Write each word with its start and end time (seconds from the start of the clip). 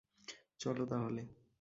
চলো, 0.59 0.83
তাহলে! 0.85 1.21